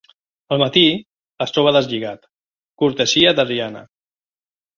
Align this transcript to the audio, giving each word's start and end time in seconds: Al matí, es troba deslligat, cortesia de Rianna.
Al 0.55 0.61
matí, 0.61 0.81
es 1.45 1.53
troba 1.57 1.73
deslligat, 1.75 2.25
cortesia 2.85 3.35
de 3.43 3.47
Rianna. 3.53 3.87